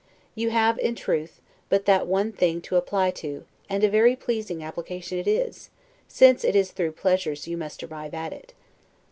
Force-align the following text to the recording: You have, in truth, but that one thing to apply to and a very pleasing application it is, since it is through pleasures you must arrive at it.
You 0.33 0.49
have, 0.49 0.79
in 0.79 0.95
truth, 0.95 1.41
but 1.69 1.85
that 1.85 2.07
one 2.07 2.31
thing 2.31 2.59
to 2.61 2.75
apply 2.75 3.11
to 3.21 3.45
and 3.69 3.83
a 3.83 3.87
very 3.87 4.15
pleasing 4.15 4.63
application 4.63 5.19
it 5.19 5.27
is, 5.27 5.69
since 6.07 6.43
it 6.43 6.55
is 6.55 6.71
through 6.71 6.93
pleasures 6.93 7.47
you 7.47 7.55
must 7.55 7.83
arrive 7.83 8.15
at 8.15 8.33
it. 8.33 8.53